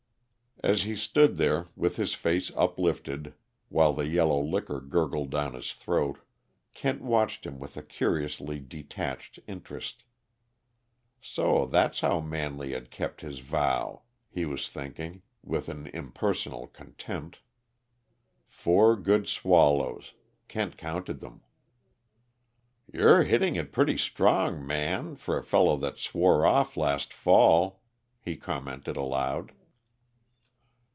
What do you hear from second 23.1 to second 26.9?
hitting it pretty strong, Man, for a fellow that swore off